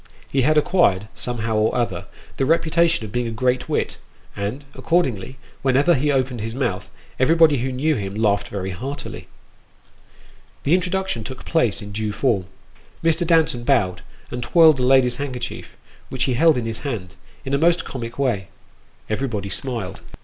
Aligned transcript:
He 0.27 0.41
had 0.41 0.57
acquired, 0.57 1.09
somehow 1.13 1.57
or 1.57 1.75
other, 1.75 2.05
the 2.37 2.45
reputation 2.47 3.05
of 3.05 3.11
being 3.11 3.27
a 3.27 3.31
great 3.31 3.69
wit, 3.69 3.97
and, 4.35 4.63
accordingly, 4.73 5.37
whenever 5.61 5.93
he 5.93 6.11
opened 6.11 6.41
his 6.41 6.55
mouth, 6.55 6.89
everybody 7.19 7.57
who 7.59 7.71
knew 7.71 7.93
him 7.93 8.15
laughed 8.15 8.47
very 8.47 8.71
heartily. 8.71 9.27
The 10.63 10.73
introduction 10.73 11.23
took 11.23 11.45
place 11.45 11.83
in 11.83 11.91
due 11.91 12.13
form. 12.13 12.47
Mr. 13.03 13.27
Danton 13.27 13.63
bowed, 13.63 14.01
and 14.31 14.41
twirled 14.41 14.79
a 14.79 14.83
lady's 14.83 15.17
handkerchief, 15.17 15.77
which 16.09 16.23
he 16.23 16.33
held 16.33 16.57
in 16.57 16.65
his 16.65 16.79
hand, 16.79 17.13
in 17.45 17.53
a 17.53 17.59
most 17.59 17.85
comic 17.85 18.17
way. 18.17 18.47
Everybody 19.07 19.49
smiled. 19.49 20.01